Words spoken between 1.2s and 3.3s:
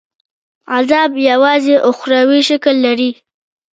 یوازي اُخروي شکل لري.